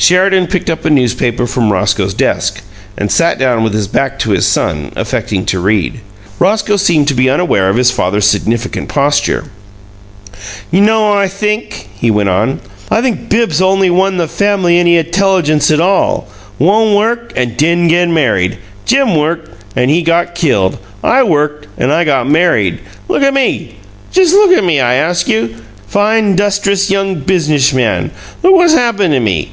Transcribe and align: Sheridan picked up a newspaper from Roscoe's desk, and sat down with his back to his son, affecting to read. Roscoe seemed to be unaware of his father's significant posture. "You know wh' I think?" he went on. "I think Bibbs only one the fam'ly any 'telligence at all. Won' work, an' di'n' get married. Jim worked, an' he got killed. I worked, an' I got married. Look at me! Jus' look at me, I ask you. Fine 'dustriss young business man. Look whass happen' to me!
Sheridan 0.00 0.46
picked 0.46 0.70
up 0.70 0.84
a 0.84 0.90
newspaper 0.90 1.44
from 1.44 1.72
Roscoe's 1.72 2.14
desk, 2.14 2.62
and 2.96 3.10
sat 3.10 3.36
down 3.36 3.64
with 3.64 3.74
his 3.74 3.88
back 3.88 4.16
to 4.20 4.30
his 4.30 4.46
son, 4.46 4.92
affecting 4.94 5.44
to 5.46 5.58
read. 5.58 6.00
Roscoe 6.38 6.76
seemed 6.76 7.08
to 7.08 7.14
be 7.14 7.28
unaware 7.28 7.68
of 7.68 7.74
his 7.76 7.90
father's 7.90 8.24
significant 8.24 8.88
posture. 8.88 9.46
"You 10.70 10.82
know 10.82 11.10
wh' 11.12 11.16
I 11.16 11.26
think?" 11.26 11.88
he 11.96 12.12
went 12.12 12.28
on. 12.28 12.60
"I 12.92 13.02
think 13.02 13.28
Bibbs 13.28 13.60
only 13.60 13.90
one 13.90 14.18
the 14.18 14.28
fam'ly 14.28 14.78
any 14.78 15.02
'telligence 15.02 15.68
at 15.72 15.80
all. 15.80 16.28
Won' 16.60 16.94
work, 16.94 17.32
an' 17.34 17.56
di'n' 17.56 17.88
get 17.88 18.08
married. 18.08 18.56
Jim 18.86 19.16
worked, 19.16 19.50
an' 19.74 19.88
he 19.88 20.02
got 20.02 20.36
killed. 20.36 20.78
I 21.02 21.24
worked, 21.24 21.66
an' 21.76 21.90
I 21.90 22.04
got 22.04 22.28
married. 22.30 22.78
Look 23.08 23.24
at 23.24 23.34
me! 23.34 23.74
Jus' 24.12 24.32
look 24.32 24.52
at 24.52 24.62
me, 24.64 24.78
I 24.78 24.94
ask 24.94 25.26
you. 25.26 25.56
Fine 25.88 26.36
'dustriss 26.36 26.88
young 26.88 27.16
business 27.16 27.72
man. 27.74 28.12
Look 28.44 28.54
whass 28.56 28.74
happen' 28.74 29.10
to 29.10 29.18
me! 29.20 29.50